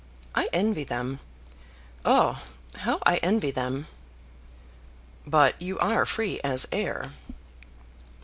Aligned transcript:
I 0.33 0.49
envy 0.51 0.83
them. 0.83 1.19
Oh, 2.03 2.41
how 2.77 2.97
I 3.05 3.17
envy 3.17 3.51
them!" 3.51 3.85
"But 5.27 5.61
you 5.61 5.77
are 5.77 6.07
free 6.07 6.39
as 6.41 6.67
air." 6.71 7.11